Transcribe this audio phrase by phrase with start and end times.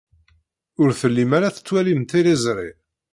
[0.81, 2.69] Ur tellim ara tettwalim tiliẓri.